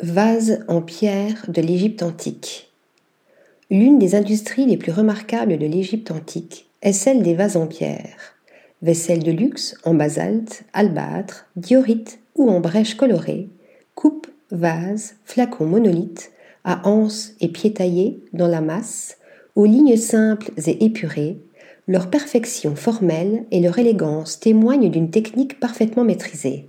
[0.00, 2.72] Vase en pierre de l'Égypte antique.
[3.68, 8.36] L'une des industries les plus remarquables de l'Égypte antique est celle des vases en pierre.
[8.80, 13.48] Vaisselle de luxe en basalte, albâtre, diorite ou en brèche colorée,
[13.96, 16.30] coupes, vases, flacons monolithes,
[16.62, 19.18] à anses et pieds taillés dans la masse,
[19.56, 21.40] aux lignes simples et épurées,
[21.88, 26.68] leur perfection formelle et leur élégance témoignent d'une technique parfaitement maîtrisée.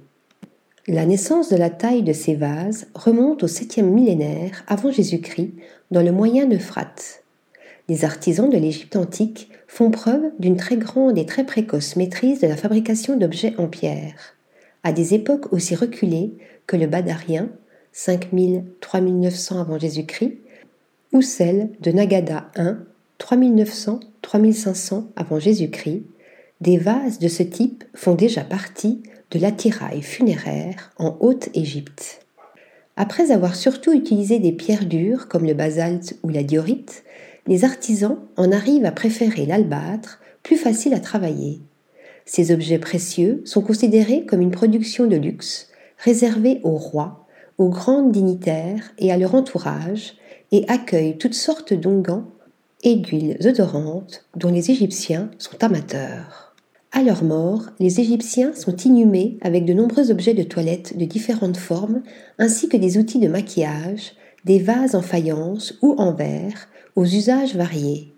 [0.91, 5.53] La naissance de la taille de ces vases remonte au 7e millénaire avant Jésus-Christ
[5.91, 7.23] dans le moyen Euphrate.
[7.87, 12.47] Les artisans de l'Égypte antique font preuve d'une très grande et très précoce maîtrise de
[12.47, 14.33] la fabrication d'objets en pierre,
[14.81, 16.33] à des époques aussi reculées
[16.65, 17.49] que le badarien,
[17.93, 20.39] 5000-3900 avant Jésus-Christ,
[21.13, 22.71] ou celle de Nagada I,
[23.19, 26.01] 3900-3500 avant Jésus-Christ,
[26.61, 32.25] des vases de ce type font déjà partie de l'attirail funéraire en Haute-Égypte.
[32.95, 37.03] Après avoir surtout utilisé des pierres dures comme le basalte ou la diorite,
[37.47, 41.61] les artisans en arrivent à préférer l'albâtre, plus facile à travailler.
[42.25, 47.25] Ces objets précieux sont considérés comme une production de luxe, réservée aux rois,
[47.57, 50.15] aux grandes dignitaires et à leur entourage,
[50.51, 52.25] et accueillent toutes sortes d'onguents
[52.83, 56.48] et d'huiles odorantes dont les Égyptiens sont amateurs.
[56.91, 61.57] À leur mort, les Égyptiens sont inhumés avec de nombreux objets de toilette de différentes
[61.57, 62.01] formes,
[62.39, 64.13] ainsi que des outils de maquillage,
[64.45, 68.13] des vases en faïence ou en verre, aux usages variés.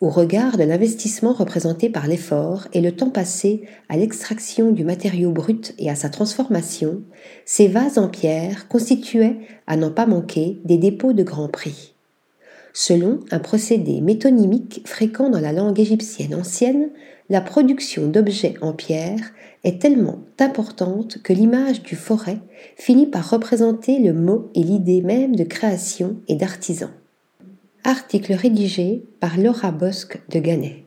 [0.00, 5.32] Au regard de l'investissement représenté par l'effort et le temps passé à l'extraction du matériau
[5.32, 7.02] brut et à sa transformation,
[7.44, 11.94] ces vases en pierre constituaient, à n'en pas manquer, des dépôts de grand prix.
[12.72, 16.90] Selon un procédé métonymique fréquent dans la langue égyptienne ancienne,
[17.30, 19.32] la production d'objets en pierre
[19.64, 22.38] est tellement importante que l'image du forêt
[22.76, 26.90] finit par représenter le mot et l'idée même de création et d'artisan.
[27.82, 30.83] Article rédigé par Laura Bosque de Gannet.